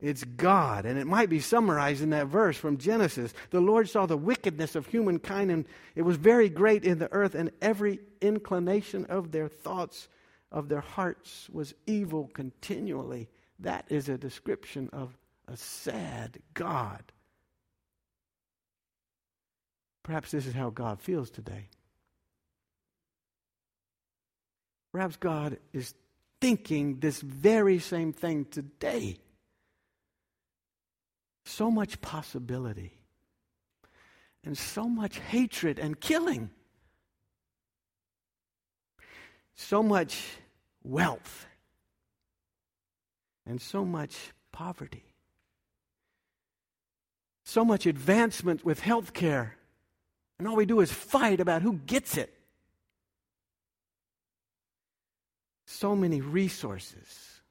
It's 0.00 0.24
God. 0.24 0.84
And 0.84 0.98
it 0.98 1.06
might 1.06 1.30
be 1.30 1.40
summarized 1.40 2.02
in 2.02 2.10
that 2.10 2.26
verse 2.26 2.56
from 2.56 2.78
Genesis. 2.78 3.32
The 3.50 3.60
Lord 3.60 3.88
saw 3.88 4.06
the 4.06 4.16
wickedness 4.16 4.74
of 4.74 4.86
humankind, 4.86 5.50
and 5.50 5.64
it 5.94 6.02
was 6.02 6.16
very 6.16 6.48
great 6.48 6.84
in 6.84 6.98
the 6.98 7.10
earth, 7.12 7.34
and 7.34 7.50
every 7.62 8.00
inclination 8.20 9.06
of 9.06 9.32
their 9.32 9.48
thoughts 9.48 10.08
of 10.52 10.68
their 10.68 10.80
hearts 10.80 11.48
was 11.50 11.74
evil 11.86 12.30
continually. 12.34 13.28
That 13.60 13.86
is 13.88 14.08
a 14.08 14.18
description 14.18 14.90
of 14.92 15.16
a 15.48 15.56
sad 15.56 16.38
God. 16.54 17.02
Perhaps 20.02 20.30
this 20.30 20.46
is 20.46 20.54
how 20.54 20.70
God 20.70 21.00
feels 21.00 21.30
today. 21.30 21.68
Perhaps 24.92 25.16
God 25.16 25.58
is 25.72 25.94
thinking 26.40 27.00
this 27.00 27.20
very 27.20 27.78
same 27.78 28.12
thing 28.12 28.44
today. 28.44 29.18
So 31.44 31.70
much 31.70 32.00
possibility, 32.00 32.92
and 34.44 34.58
so 34.58 34.88
much 34.88 35.18
hatred 35.18 35.78
and 35.78 36.00
killing 36.00 36.50
so 39.56 39.82
much 39.82 40.22
wealth 40.84 41.46
and 43.46 43.60
so 43.60 43.84
much 43.84 44.32
poverty, 44.52 45.04
so 47.44 47.64
much 47.64 47.86
advancement 47.86 48.64
with 48.64 48.80
health 48.80 49.12
care, 49.12 49.56
and 50.38 50.46
all 50.46 50.56
we 50.56 50.66
do 50.66 50.80
is 50.80 50.92
fight 50.92 51.40
about 51.40 51.62
who 51.62 51.74
gets 51.74 52.16
it. 52.16 52.32
So 55.78 55.94
many 55.94 56.22
resources, 56.22 57.42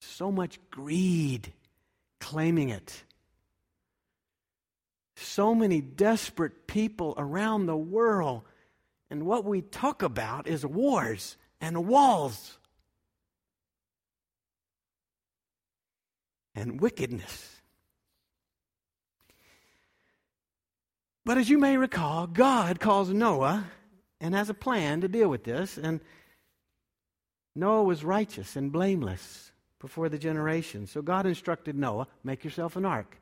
so 0.00 0.30
much 0.30 0.60
greed 0.70 1.52
claiming 2.20 2.68
it. 2.68 3.02
So 5.16 5.56
many 5.56 5.80
desperate 5.80 6.68
people 6.68 7.14
around 7.18 7.66
the 7.66 7.76
world 7.76 8.42
and 9.10 9.26
what 9.26 9.44
we 9.44 9.60
talk 9.60 10.02
about 10.02 10.46
is 10.46 10.64
wars 10.64 11.36
and 11.60 11.88
walls 11.88 12.58
and 16.54 16.80
wickedness. 16.80 17.56
But 21.24 21.38
as 21.38 21.50
you 21.50 21.58
may 21.58 21.76
recall, 21.76 22.28
God 22.28 22.78
calls 22.78 23.08
Noah 23.08 23.64
and 24.20 24.32
has 24.32 24.48
a 24.48 24.54
plan 24.54 25.00
to 25.00 25.08
deal 25.08 25.28
with 25.28 25.42
this. 25.42 25.76
And 25.76 26.00
Noah 27.56 27.84
was 27.84 28.04
righteous 28.04 28.54
and 28.54 28.70
blameless 28.70 29.50
before 29.80 30.08
the 30.08 30.18
generation. 30.18 30.86
So 30.86 31.02
God 31.02 31.26
instructed 31.26 31.74
Noah 31.76 32.06
make 32.22 32.44
yourself 32.44 32.76
an 32.76 32.84
ark. 32.84 33.20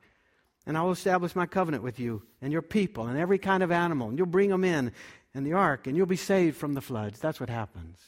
And 0.67 0.77
I 0.77 0.81
will 0.81 0.91
establish 0.91 1.35
my 1.35 1.45
covenant 1.45 1.83
with 1.83 1.99
you 1.99 2.23
and 2.41 2.51
your 2.51 2.61
people 2.61 3.07
and 3.07 3.17
every 3.17 3.37
kind 3.37 3.63
of 3.63 3.71
animal, 3.71 4.09
and 4.09 4.17
you'll 4.17 4.27
bring 4.27 4.49
them 4.49 4.63
in 4.63 4.91
in 5.33 5.43
the 5.43 5.53
ark, 5.53 5.85
and 5.85 5.95
you'll 5.95 6.05
be 6.05 6.15
saved 6.15 6.57
from 6.57 6.73
the 6.73 6.81
floods. 6.81 7.19
That's 7.19 7.39
what 7.39 7.49
happens. 7.49 7.99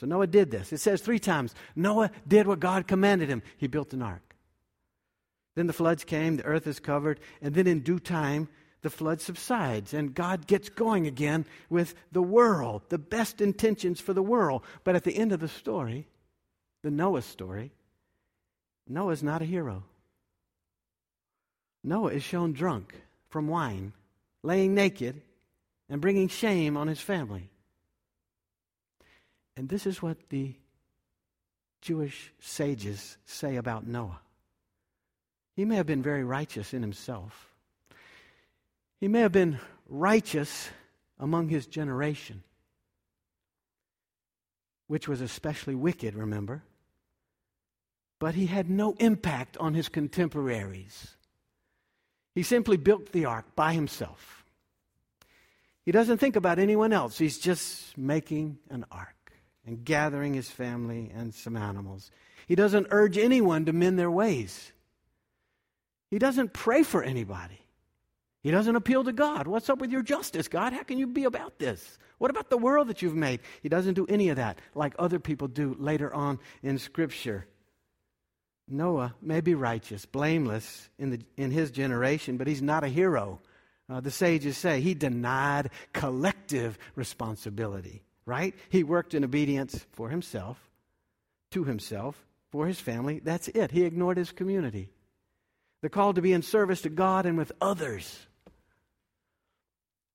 So 0.00 0.06
Noah 0.06 0.26
did 0.26 0.50
this. 0.50 0.72
It 0.72 0.78
says 0.78 1.00
three 1.00 1.18
times 1.18 1.54
Noah 1.74 2.10
did 2.26 2.46
what 2.46 2.60
God 2.60 2.86
commanded 2.86 3.28
him. 3.28 3.42
He 3.56 3.68
built 3.68 3.92
an 3.92 4.02
ark. 4.02 4.34
Then 5.54 5.66
the 5.66 5.72
floods 5.72 6.04
came, 6.04 6.36
the 6.36 6.44
earth 6.44 6.66
is 6.66 6.80
covered, 6.80 7.20
and 7.40 7.54
then 7.54 7.66
in 7.66 7.80
due 7.80 8.00
time, 8.00 8.48
the 8.84 8.90
flood 8.90 9.18
subsides, 9.20 9.94
and 9.94 10.14
God 10.14 10.46
gets 10.46 10.68
going 10.68 11.06
again 11.06 11.46
with 11.70 11.94
the 12.12 12.22
world, 12.22 12.82
the 12.90 12.98
best 12.98 13.40
intentions 13.40 13.98
for 13.98 14.12
the 14.12 14.22
world. 14.22 14.62
But 14.84 14.94
at 14.94 15.04
the 15.04 15.16
end 15.16 15.32
of 15.32 15.40
the 15.40 15.48
story, 15.48 16.06
the 16.82 16.90
Noah 16.90 17.22
story, 17.22 17.72
Noah's 18.86 19.22
not 19.22 19.40
a 19.40 19.46
hero. 19.46 19.84
Noah 21.82 22.10
is 22.10 22.22
shown 22.22 22.52
drunk 22.52 22.94
from 23.30 23.48
wine, 23.48 23.94
laying 24.42 24.74
naked 24.74 25.22
and 25.88 26.02
bringing 26.02 26.28
shame 26.28 26.76
on 26.76 26.86
his 26.86 27.00
family. 27.00 27.48
And 29.56 29.66
this 29.66 29.86
is 29.86 30.02
what 30.02 30.28
the 30.28 30.54
Jewish 31.80 32.34
sages 32.38 33.16
say 33.24 33.56
about 33.56 33.86
Noah. 33.86 34.20
He 35.56 35.64
may 35.64 35.76
have 35.76 35.86
been 35.86 36.02
very 36.02 36.22
righteous 36.22 36.74
in 36.74 36.82
himself. 36.82 37.53
He 39.04 39.08
may 39.08 39.20
have 39.20 39.32
been 39.32 39.60
righteous 39.86 40.70
among 41.18 41.50
his 41.50 41.66
generation. 41.66 42.42
which 44.86 45.06
was 45.06 45.20
especially 45.20 45.74
wicked, 45.74 46.14
remember. 46.14 46.62
But 48.18 48.34
he 48.34 48.46
had 48.46 48.70
no 48.70 48.94
impact 48.98 49.58
on 49.58 49.74
his 49.74 49.90
contemporaries. 49.90 51.16
He 52.34 52.42
simply 52.42 52.78
built 52.78 53.12
the 53.12 53.26
ark 53.26 53.44
by 53.54 53.74
himself. 53.74 54.42
He 55.84 55.92
doesn't 55.92 56.16
think 56.16 56.34
about 56.34 56.58
anyone 56.58 56.94
else. 56.94 57.18
He's 57.18 57.38
just 57.38 57.98
making 57.98 58.56
an 58.70 58.86
ark 58.90 59.32
and 59.66 59.84
gathering 59.84 60.32
his 60.32 60.48
family 60.48 61.12
and 61.14 61.34
some 61.34 61.58
animals. 61.58 62.10
He 62.46 62.54
doesn't 62.54 62.86
urge 62.90 63.18
anyone 63.18 63.66
to 63.66 63.74
mend 63.74 63.98
their 63.98 64.10
ways. 64.10 64.72
He 66.10 66.18
doesn't 66.18 66.54
pray 66.54 66.82
for 66.82 67.02
anybody. 67.02 67.63
He 68.44 68.50
doesn't 68.50 68.76
appeal 68.76 69.02
to 69.04 69.12
God. 69.12 69.46
What's 69.46 69.70
up 69.70 69.78
with 69.78 69.90
your 69.90 70.02
justice, 70.02 70.48
God? 70.48 70.74
How 70.74 70.82
can 70.82 70.98
you 70.98 71.06
be 71.06 71.24
about 71.24 71.58
this? 71.58 71.98
What 72.18 72.30
about 72.30 72.50
the 72.50 72.58
world 72.58 72.88
that 72.88 73.00
you've 73.00 73.16
made? 73.16 73.40
He 73.62 73.70
doesn't 73.70 73.94
do 73.94 74.06
any 74.06 74.28
of 74.28 74.36
that 74.36 74.58
like 74.74 74.94
other 74.98 75.18
people 75.18 75.48
do 75.48 75.74
later 75.78 76.12
on 76.12 76.38
in 76.62 76.78
Scripture. 76.78 77.46
Noah 78.68 79.14
may 79.22 79.40
be 79.40 79.54
righteous, 79.54 80.04
blameless 80.04 80.90
in, 80.98 81.10
the, 81.10 81.20
in 81.38 81.50
his 81.50 81.70
generation, 81.70 82.36
but 82.36 82.46
he's 82.46 82.60
not 82.60 82.84
a 82.84 82.88
hero. 82.88 83.40
Uh, 83.88 84.00
the 84.00 84.10
sages 84.10 84.58
say 84.58 84.82
he 84.82 84.92
denied 84.92 85.70
collective 85.94 86.78
responsibility, 86.96 88.02
right? 88.26 88.54
He 88.68 88.84
worked 88.84 89.14
in 89.14 89.24
obedience 89.24 89.86
for 89.92 90.10
himself, 90.10 90.58
to 91.52 91.64
himself, 91.64 92.26
for 92.50 92.66
his 92.66 92.78
family. 92.78 93.20
That's 93.24 93.48
it. 93.48 93.70
He 93.70 93.84
ignored 93.84 94.18
his 94.18 94.32
community. 94.32 94.90
The 95.80 95.88
call 95.88 96.12
to 96.12 96.22
be 96.22 96.34
in 96.34 96.42
service 96.42 96.82
to 96.82 96.90
God 96.90 97.24
and 97.24 97.38
with 97.38 97.52
others. 97.60 98.26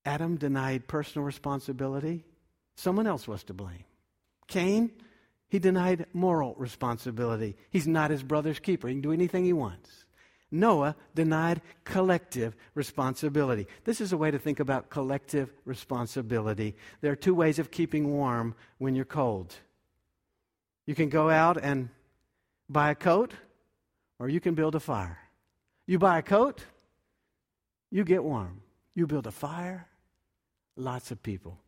Adam 0.04 0.36
denied 0.36 0.88
personal 0.88 1.24
responsibility. 1.24 2.24
Someone 2.76 3.06
else 3.06 3.28
was 3.28 3.44
to 3.44 3.54
blame. 3.54 3.84
Cain, 4.46 4.90
he 5.48 5.58
denied 5.58 6.06
moral 6.12 6.54
responsibility. 6.56 7.56
He's 7.70 7.86
not 7.86 8.10
his 8.10 8.22
brother's 8.22 8.58
keeper. 8.58 8.88
He 8.88 8.94
can 8.94 9.02
do 9.02 9.12
anything 9.12 9.44
he 9.44 9.52
wants. 9.52 10.04
Noah 10.50 10.96
denied 11.14 11.60
collective 11.84 12.56
responsibility. 12.74 13.66
This 13.84 14.00
is 14.00 14.12
a 14.12 14.16
way 14.16 14.30
to 14.30 14.38
think 14.38 14.58
about 14.58 14.90
collective 14.90 15.52
responsibility. 15.64 16.76
There 17.00 17.12
are 17.12 17.16
two 17.16 17.34
ways 17.34 17.58
of 17.58 17.70
keeping 17.70 18.10
warm 18.10 18.54
when 18.78 18.96
you're 18.96 19.04
cold. 19.04 19.54
You 20.86 20.94
can 20.94 21.08
go 21.08 21.30
out 21.30 21.56
and 21.62 21.88
buy 22.68 22.90
a 22.90 22.96
coat, 22.96 23.32
or 24.18 24.28
you 24.28 24.40
can 24.40 24.54
build 24.54 24.74
a 24.74 24.80
fire. 24.80 25.18
You 25.86 25.98
buy 25.98 26.18
a 26.18 26.22
coat, 26.22 26.64
you 27.90 28.04
get 28.04 28.24
warm. 28.24 28.62
You 28.94 29.06
build 29.06 29.26
a 29.28 29.30
fire, 29.30 29.86
lots 30.80 31.10
of 31.10 31.22
people 31.22 31.58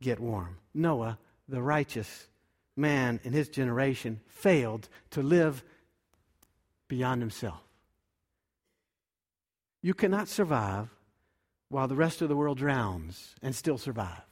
get 0.00 0.20
warm. 0.20 0.58
Noah, 0.74 1.18
the 1.48 1.62
righteous, 1.62 2.28
man 2.76 3.20
in 3.24 3.32
his 3.32 3.48
generation 3.48 4.20
failed 4.26 4.88
to 5.10 5.22
live 5.22 5.64
beyond 6.88 7.22
himself. 7.22 7.60
You 9.82 9.94
cannot 9.94 10.28
survive 10.28 10.88
while 11.68 11.88
the 11.88 11.96
rest 11.96 12.22
of 12.22 12.28
the 12.28 12.36
world 12.36 12.58
drowns 12.58 13.34
and 13.42 13.54
still 13.54 13.78
survive. 13.78 14.22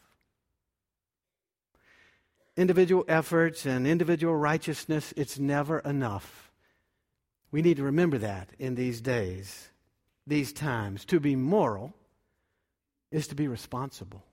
Individual 2.56 3.04
efforts 3.08 3.66
and 3.66 3.86
individual 3.86 4.36
righteousness, 4.36 5.12
it's 5.16 5.38
never 5.38 5.80
enough. 5.80 6.52
We 7.50 7.62
need 7.62 7.78
to 7.78 7.84
remember 7.84 8.18
that 8.18 8.50
in 8.58 8.74
these 8.74 9.00
days, 9.00 9.70
these 10.26 10.52
times. 10.52 11.04
To 11.06 11.18
be 11.18 11.34
moral 11.34 11.94
is 13.14 13.28
to 13.28 13.36
be 13.36 13.46
responsible, 13.46 14.24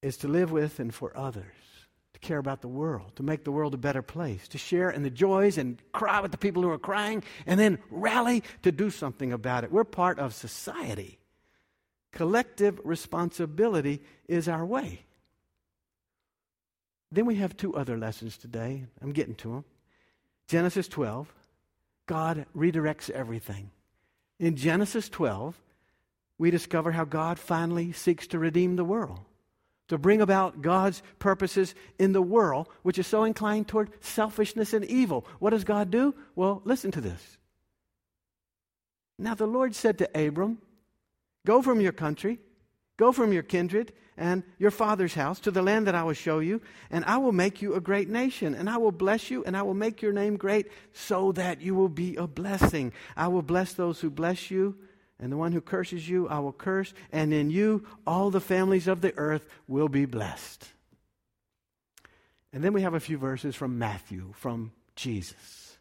is 0.00 0.16
to 0.16 0.26
live 0.26 0.50
with 0.50 0.80
and 0.80 0.94
for 0.94 1.14
others 1.14 1.44
to 2.14 2.20
care 2.20 2.38
about 2.38 2.62
the 2.62 2.68
world, 2.68 3.12
to 3.14 3.22
make 3.22 3.44
the 3.44 3.52
world 3.52 3.74
a 3.74 3.76
better 3.76 4.00
place, 4.00 4.48
to 4.48 4.56
share 4.56 4.88
in 4.88 5.02
the 5.02 5.10
joys 5.10 5.58
and 5.58 5.82
cry 5.92 6.18
with 6.20 6.30
the 6.30 6.38
people 6.38 6.62
who 6.62 6.70
are 6.70 6.78
crying, 6.78 7.22
and 7.44 7.60
then 7.60 7.78
rally 7.90 8.42
to 8.62 8.72
do 8.72 8.88
something 8.88 9.34
about 9.34 9.64
it. 9.64 9.70
We're 9.70 9.84
part 9.84 10.18
of 10.18 10.32
society. 10.32 11.18
Collective 12.10 12.80
responsibility 12.84 14.02
is 14.26 14.48
our 14.48 14.64
way. 14.64 15.04
Then 17.12 17.26
we 17.26 17.34
have 17.34 17.54
two 17.54 17.76
other 17.76 17.98
lessons 17.98 18.38
today. 18.38 18.86
I'm 19.02 19.12
getting 19.12 19.34
to 19.34 19.48
them. 19.52 19.64
Genesis 20.48 20.88
12, 20.88 21.30
God 22.06 22.46
redirects 22.56 23.10
everything. 23.10 23.72
In 24.38 24.56
Genesis 24.56 25.10
12, 25.10 25.60
we 26.38 26.50
discover 26.50 26.92
how 26.92 27.04
God 27.04 27.38
finally 27.38 27.92
seeks 27.92 28.26
to 28.28 28.38
redeem 28.38 28.76
the 28.76 28.84
world 28.84 29.20
to 29.88 29.98
bring 29.98 30.20
about 30.20 30.62
God's 30.62 31.02
purposes 31.18 31.74
in 31.98 32.12
the 32.12 32.22
world, 32.22 32.68
which 32.82 32.98
is 32.98 33.06
so 33.06 33.24
inclined 33.24 33.68
toward 33.68 33.90
selfishness 34.00 34.72
and 34.72 34.84
evil. 34.84 35.26
What 35.38 35.50
does 35.50 35.64
God 35.64 35.90
do? 35.90 36.14
Well, 36.34 36.60
listen 36.64 36.90
to 36.92 37.00
this. 37.00 37.38
Now, 39.18 39.34
the 39.34 39.46
Lord 39.46 39.74
said 39.74 39.98
to 39.98 40.26
Abram, 40.26 40.58
Go 41.46 41.62
from 41.62 41.80
your 41.80 41.92
country, 41.92 42.40
go 42.96 43.12
from 43.12 43.32
your 43.32 43.44
kindred 43.44 43.92
and 44.16 44.42
your 44.58 44.70
father's 44.70 45.14
house 45.14 45.38
to 45.40 45.50
the 45.50 45.62
land 45.62 45.86
that 45.86 45.94
I 45.94 46.02
will 46.02 46.14
show 46.14 46.40
you, 46.40 46.60
and 46.90 47.04
I 47.04 47.18
will 47.18 47.32
make 47.32 47.62
you 47.62 47.74
a 47.74 47.80
great 47.80 48.08
nation, 48.08 48.54
and 48.54 48.68
I 48.68 48.78
will 48.78 48.90
bless 48.90 49.30
you, 49.30 49.44
and 49.44 49.56
I 49.56 49.62
will 49.62 49.74
make 49.74 50.02
your 50.02 50.12
name 50.12 50.36
great 50.36 50.68
so 50.92 51.32
that 51.32 51.60
you 51.60 51.74
will 51.74 51.90
be 51.90 52.16
a 52.16 52.26
blessing. 52.26 52.92
I 53.16 53.28
will 53.28 53.42
bless 53.42 53.74
those 53.74 54.00
who 54.00 54.10
bless 54.10 54.50
you 54.50 54.76
and 55.18 55.32
the 55.32 55.36
one 55.36 55.52
who 55.52 55.60
curses 55.60 56.08
you, 56.08 56.28
I 56.28 56.38
will 56.40 56.52
curse, 56.52 56.92
and 57.10 57.32
in 57.32 57.50
you 57.50 57.86
all 58.06 58.30
the 58.30 58.40
families 58.40 58.86
of 58.86 59.00
the 59.00 59.16
earth 59.16 59.46
will 59.66 59.88
be 59.88 60.04
blessed. 60.04 60.68
And 62.52 62.62
then 62.62 62.72
we 62.72 62.82
have 62.82 62.94
a 62.94 63.00
few 63.00 63.18
verses 63.18 63.54
from 63.54 63.78
Matthew, 63.78 64.32
from 64.34 64.72
Jesus. 64.94 65.78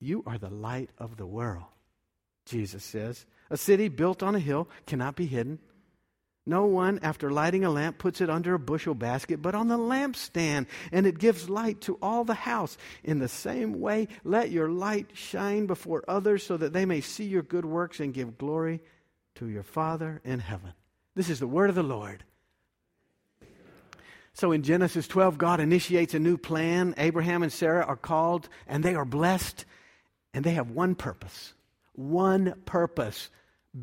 You 0.00 0.22
are 0.26 0.38
the 0.38 0.50
light 0.50 0.90
of 0.98 1.16
the 1.16 1.26
world, 1.26 1.64
Jesus 2.46 2.84
says. 2.84 3.26
A 3.50 3.56
city 3.56 3.88
built 3.88 4.22
on 4.22 4.34
a 4.34 4.40
hill 4.40 4.68
cannot 4.86 5.16
be 5.16 5.26
hidden. 5.26 5.58
No 6.48 6.64
one, 6.64 6.98
after 7.02 7.30
lighting 7.30 7.66
a 7.66 7.70
lamp, 7.70 7.98
puts 7.98 8.22
it 8.22 8.30
under 8.30 8.54
a 8.54 8.58
bushel 8.58 8.94
basket, 8.94 9.42
but 9.42 9.54
on 9.54 9.68
the 9.68 9.76
lampstand, 9.76 10.66
and 10.90 11.06
it 11.06 11.18
gives 11.18 11.50
light 11.50 11.82
to 11.82 11.98
all 12.00 12.24
the 12.24 12.32
house. 12.32 12.78
In 13.04 13.18
the 13.18 13.28
same 13.28 13.80
way, 13.80 14.08
let 14.24 14.50
your 14.50 14.70
light 14.70 15.10
shine 15.12 15.66
before 15.66 16.02
others 16.08 16.42
so 16.42 16.56
that 16.56 16.72
they 16.72 16.86
may 16.86 17.02
see 17.02 17.24
your 17.24 17.42
good 17.42 17.66
works 17.66 18.00
and 18.00 18.14
give 18.14 18.38
glory 18.38 18.80
to 19.34 19.46
your 19.46 19.62
Father 19.62 20.22
in 20.24 20.40
heaven. 20.40 20.72
This 21.14 21.28
is 21.28 21.38
the 21.38 21.46
word 21.46 21.68
of 21.68 21.76
the 21.76 21.82
Lord. 21.82 22.24
So 24.32 24.52
in 24.52 24.62
Genesis 24.62 25.06
12, 25.06 25.36
God 25.36 25.60
initiates 25.60 26.14
a 26.14 26.18
new 26.18 26.38
plan. 26.38 26.94
Abraham 26.96 27.42
and 27.42 27.52
Sarah 27.52 27.84
are 27.84 27.94
called, 27.94 28.48
and 28.66 28.82
they 28.82 28.94
are 28.94 29.04
blessed, 29.04 29.66
and 30.32 30.46
they 30.46 30.52
have 30.52 30.70
one 30.70 30.94
purpose. 30.94 31.52
One 31.92 32.54
purpose 32.64 33.28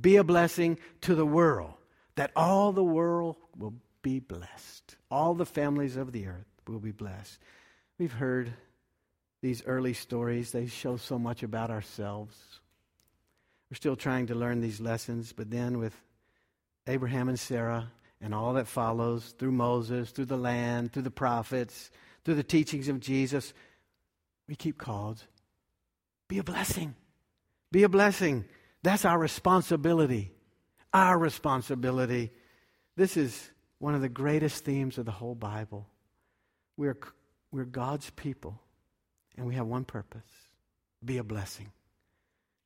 be 0.01 0.15
a 0.15 0.23
blessing 0.23 0.80
to 1.01 1.13
the 1.13 1.28
world 1.28 1.75
that 2.15 2.32
all 2.36 2.71
the 2.71 2.84
world 2.84 3.36
will 3.58 3.73
be 4.01 4.19
blessed. 4.19 4.95
All 5.12 5.34
the 5.34 5.45
families 5.45 5.97
of 5.97 6.12
the 6.12 6.28
earth 6.28 6.45
will 6.67 6.80
be 6.80 6.91
blessed. 6.91 7.39
We've 7.97 8.13
heard 8.13 8.54
these 9.41 9.63
early 9.65 9.93
stories, 9.93 10.51
they 10.51 10.67
show 10.67 10.97
so 10.97 11.19
much 11.19 11.43
about 11.43 11.69
ourselves. 11.69 12.36
We're 13.69 13.75
still 13.75 13.95
trying 13.95 14.28
to 14.28 14.36
learn 14.36 14.62
these 14.62 14.80
lessons, 14.80 15.34
but 15.34 15.51
then 15.51 15.78
with 15.78 15.93
Abraham 16.88 17.30
and 17.30 17.39
Sarah 17.39 17.91
and 18.21 18.34
all 18.34 18.54
that 18.54 18.67
follows 18.67 19.36
through 19.38 19.51
Moses, 19.51 20.12
through 20.12 20.25
the 20.25 20.38
land, 20.38 20.93
through 20.93 21.04
the 21.04 21.12
prophets, 21.12 21.91
through 22.23 22.36
the 22.36 22.43
teachings 22.43 22.88
of 22.88 22.99
Jesus, 22.99 23.54
we 24.47 24.56
keep 24.56 24.78
called. 24.78 25.23
Be 26.28 26.38
a 26.38 26.43
blessing. 26.43 26.95
Be 27.71 27.84
a 27.84 27.89
blessing. 27.89 28.45
That's 28.84 29.06
our 29.06 29.17
responsibility 29.17 30.35
our 30.96 31.18
responsibility. 31.18 32.32
This 32.96 33.18
is 33.18 33.52
one 33.80 33.96
of 33.96 34.02
the 34.02 34.08
greatest 34.08 34.64
themes 34.64 34.98
of 34.98 35.06
the 35.06 35.12
whole 35.12 35.36
Bible. 35.36 35.90
We're, 36.78 36.98
we're 37.52 37.66
God's 37.66 38.10
people, 38.12 38.62
and 39.38 39.46
we 39.46 39.56
have 39.56 39.68
one 39.68 39.84
purpose 39.84 40.24
be 41.04 41.18
a 41.18 41.24
blessing. 41.24 41.70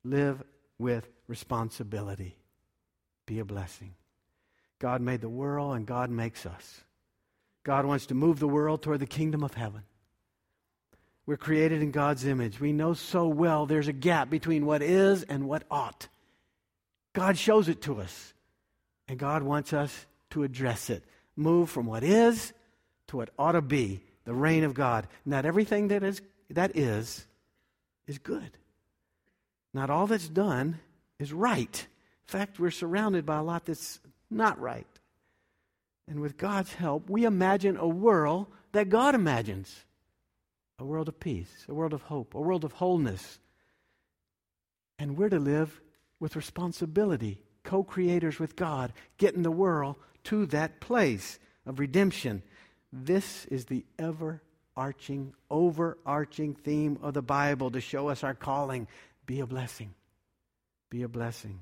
Live 0.02 0.42
with 0.78 1.06
responsibility. 1.26 2.38
Be 3.26 3.40
a 3.40 3.44
blessing. 3.44 3.94
God 4.78 5.02
made 5.02 5.20
the 5.20 5.28
world, 5.28 5.76
and 5.76 5.84
God 5.84 6.08
makes 6.08 6.46
us. 6.46 6.80
God 7.64 7.84
wants 7.84 8.06
to 8.06 8.14
move 8.14 8.38
the 8.38 8.48
world 8.48 8.80
toward 8.80 9.00
the 9.00 9.06
kingdom 9.06 9.44
of 9.44 9.52
heaven. 9.52 9.82
We're 11.26 11.36
created 11.36 11.82
in 11.82 11.90
God's 11.90 12.24
image. 12.24 12.60
We 12.60 12.72
know 12.72 12.94
so 12.94 13.28
well 13.28 13.66
there's 13.66 13.88
a 13.88 13.92
gap 13.92 14.30
between 14.30 14.64
what 14.64 14.80
is 14.80 15.22
and 15.24 15.46
what 15.46 15.64
ought. 15.70 16.08
God 17.12 17.36
shows 17.36 17.68
it 17.68 17.82
to 17.82 18.00
us. 18.00 18.34
And 19.08 19.18
God 19.18 19.42
wants 19.42 19.72
us 19.72 20.06
to 20.30 20.44
address 20.44 20.90
it. 20.90 21.04
Move 21.34 21.70
from 21.70 21.86
what 21.86 22.04
is 22.04 22.52
to 23.08 23.16
what 23.16 23.30
ought 23.38 23.52
to 23.52 23.62
be 23.62 24.02
the 24.24 24.34
reign 24.34 24.62
of 24.62 24.74
God. 24.74 25.08
Not 25.24 25.44
everything 25.44 25.88
that 25.88 26.04
is, 26.04 26.22
that 26.50 26.76
is, 26.76 27.26
is 28.06 28.18
good. 28.18 28.56
Not 29.74 29.90
all 29.90 30.06
that's 30.06 30.28
done 30.28 30.78
is 31.18 31.32
right. 31.32 31.86
In 32.28 32.38
fact, 32.38 32.60
we're 32.60 32.70
surrounded 32.70 33.26
by 33.26 33.38
a 33.38 33.42
lot 33.42 33.64
that's 33.64 34.00
not 34.30 34.60
right. 34.60 34.86
And 36.06 36.20
with 36.20 36.36
God's 36.36 36.72
help, 36.74 37.10
we 37.10 37.24
imagine 37.24 37.76
a 37.76 37.88
world 37.88 38.46
that 38.72 38.88
God 38.88 39.14
imagines 39.14 39.84
a 40.78 40.84
world 40.84 41.08
of 41.08 41.20
peace, 41.20 41.66
a 41.68 41.74
world 41.74 41.92
of 41.92 42.02
hope, 42.02 42.34
a 42.34 42.40
world 42.40 42.64
of 42.64 42.72
wholeness. 42.72 43.38
And 44.98 45.16
we're 45.16 45.28
to 45.28 45.38
live 45.38 45.80
with 46.20 46.36
responsibility, 46.36 47.42
co 47.64 47.82
creators 47.82 48.38
with 48.38 48.54
God, 48.54 48.92
getting 49.18 49.42
the 49.42 49.50
world 49.50 49.96
to 50.24 50.46
that 50.46 50.80
place 50.80 51.38
of 51.66 51.78
redemption. 51.78 52.42
This 52.92 53.46
is 53.46 53.64
the 53.64 53.84
ever 53.98 54.42
arching, 54.76 55.34
overarching 55.50 56.54
theme 56.54 56.98
of 57.02 57.14
the 57.14 57.22
Bible 57.22 57.70
to 57.70 57.80
show 57.80 58.08
us 58.08 58.22
our 58.22 58.34
calling. 58.34 58.86
Be 59.26 59.40
a 59.40 59.46
blessing. 59.46 59.94
Be 60.90 61.02
a 61.02 61.08
blessing. 61.08 61.60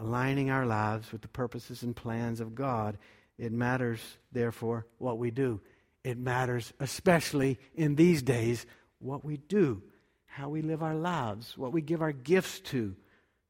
Aligning 0.00 0.50
our 0.50 0.66
lives 0.66 1.12
with 1.12 1.22
the 1.22 1.28
purposes 1.28 1.82
and 1.82 1.94
plans 1.94 2.40
of 2.40 2.54
God. 2.54 2.98
It 3.38 3.52
matters, 3.52 4.00
therefore, 4.32 4.86
what 4.98 5.18
we 5.18 5.30
do. 5.30 5.60
It 6.02 6.18
matters, 6.18 6.72
especially 6.80 7.58
in 7.74 7.94
these 7.94 8.22
days, 8.22 8.66
what 8.98 9.24
we 9.24 9.36
do, 9.36 9.82
how 10.26 10.48
we 10.48 10.62
live 10.62 10.82
our 10.82 10.94
lives, 10.94 11.56
what 11.56 11.72
we 11.72 11.80
give 11.80 12.02
our 12.02 12.12
gifts 12.12 12.60
to. 12.60 12.94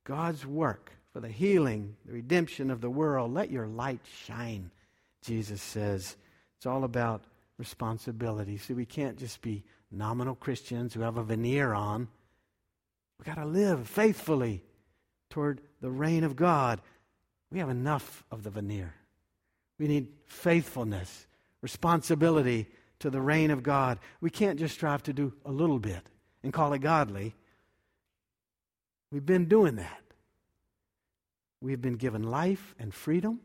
God's 0.04 0.46
work 0.46 0.92
for 1.12 1.20
the 1.20 1.28
healing, 1.28 1.96
the 2.06 2.12
redemption 2.12 2.70
of 2.70 2.80
the 2.80 2.90
world. 2.90 3.32
Let 3.32 3.50
your 3.50 3.66
light 3.66 4.00
shine, 4.26 4.70
Jesus 5.22 5.62
says. 5.62 6.16
It's 6.56 6.66
all 6.66 6.84
about 6.84 7.24
responsibility. 7.58 8.58
See, 8.58 8.74
we 8.74 8.86
can't 8.86 9.16
just 9.16 9.40
be 9.40 9.64
nominal 9.90 10.34
Christians 10.34 10.92
who 10.92 11.00
have 11.00 11.16
a 11.16 11.24
veneer 11.24 11.72
on. 11.72 12.08
We've 13.18 13.26
got 13.26 13.40
to 13.40 13.46
live 13.46 13.88
faithfully 13.88 14.62
toward 15.30 15.60
the 15.80 15.90
reign 15.90 16.24
of 16.24 16.36
God. 16.36 16.80
We 17.50 17.60
have 17.60 17.70
enough 17.70 18.24
of 18.30 18.42
the 18.42 18.50
veneer. 18.50 18.94
We 19.78 19.86
need 19.88 20.08
faithfulness, 20.26 21.26
responsibility 21.60 22.66
to 23.00 23.10
the 23.10 23.20
reign 23.20 23.50
of 23.50 23.62
God. 23.62 23.98
We 24.20 24.30
can't 24.30 24.58
just 24.58 24.74
strive 24.74 25.02
to 25.04 25.12
do 25.12 25.32
a 25.44 25.52
little 25.52 25.78
bit 25.78 26.02
and 26.42 26.52
call 26.52 26.72
it 26.72 26.80
godly. 26.80 27.34
We've 29.14 29.24
been 29.24 29.44
doing 29.44 29.76
that. 29.76 30.02
We've 31.60 31.80
been 31.80 31.94
given 31.94 32.24
life 32.24 32.74
and 32.80 32.92
freedom. 32.92 33.38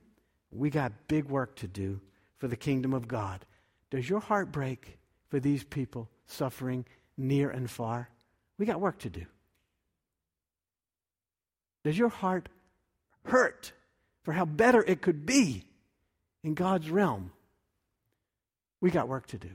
We 0.49 0.71
got 0.71 1.08
big 1.08 1.25
work 1.25 1.58
to 1.58 1.67
do 1.67 2.01
for 2.39 2.47
the 2.47 2.55
kingdom 2.55 2.91
of 2.91 3.08
God. 3.08 3.45
Does 3.91 4.10
your 4.10 4.19
heart 4.19 4.51
break 4.51 4.97
for 5.27 5.39
these 5.39 5.63
people 5.63 6.10
suffering 6.25 6.86
near 7.17 7.51
and 7.51 7.69
far? 7.69 8.10
We 8.58 8.65
got 8.65 8.82
work 8.82 8.97
to 9.01 9.12
do. 9.12 9.27
Does 11.84 11.99
your 11.99 12.10
heart 12.10 12.49
hurt 13.25 13.71
for 14.23 14.32
how 14.32 14.45
better 14.45 14.84
it 14.84 15.03
could 15.03 15.27
be 15.27 15.65
in 16.43 16.55
God's 16.55 16.89
realm? 16.89 17.32
We 18.82 18.89
got 18.89 19.08
work 19.08 19.27
to 19.27 19.38
do. 19.38 19.51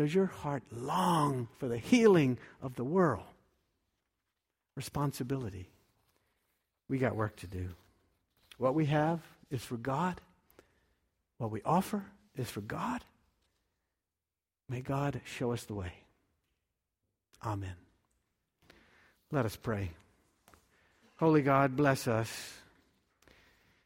Does 0.00 0.14
your 0.14 0.24
heart 0.24 0.62
long 0.72 1.46
for 1.58 1.68
the 1.68 1.76
healing 1.76 2.38
of 2.62 2.74
the 2.74 2.84
world? 2.84 3.26
Responsibility. 4.74 5.68
We 6.88 6.96
got 6.96 7.14
work 7.14 7.36
to 7.36 7.46
do. 7.46 7.68
What 8.56 8.74
we 8.74 8.86
have 8.86 9.20
is 9.50 9.62
for 9.62 9.76
God. 9.76 10.18
What 11.36 11.50
we 11.50 11.60
offer 11.66 12.02
is 12.34 12.48
for 12.48 12.62
God. 12.62 13.04
May 14.70 14.80
God 14.80 15.20
show 15.26 15.52
us 15.52 15.64
the 15.64 15.74
way. 15.74 15.92
Amen. 17.44 17.76
Let 19.30 19.44
us 19.44 19.56
pray. 19.56 19.90
Holy 21.16 21.42
God, 21.42 21.76
bless 21.76 22.08
us. 22.08 22.54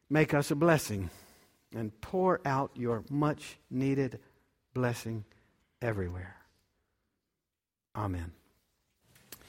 Make 0.09 0.33
us 0.33 0.49
a 0.49 0.55
blessing 0.55 1.09
and 1.75 1.91
pour 1.99 2.39
out 2.45 2.71
your 2.73 3.03
much 3.09 3.57
needed 3.69 4.19
blessing 4.73 5.25
everywhere. 5.85 6.35
Amen. 7.95 8.31